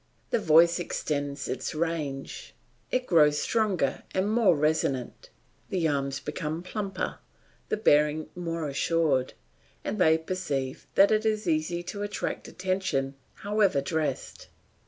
[0.31, 2.55] The voice extends its range,
[2.89, 5.29] it grows stronger and more resonant,
[5.69, 7.19] the arms become plumper,
[7.69, 9.33] the bearing more assured,
[9.83, 13.13] and they perceive that it is easy to attract attention
[13.45, 14.47] however dressed.